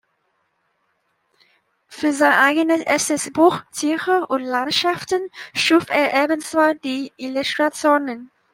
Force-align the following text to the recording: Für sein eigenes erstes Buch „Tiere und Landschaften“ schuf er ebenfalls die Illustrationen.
Für 1.87 2.11
sein 2.11 2.33
eigenes 2.33 2.81
erstes 2.81 3.31
Buch 3.31 3.61
„Tiere 3.71 4.25
und 4.25 4.41
Landschaften“ 4.41 5.21
schuf 5.53 5.87
er 5.91 6.23
ebenfalls 6.23 6.81
die 6.81 7.11
Illustrationen. 7.17 8.31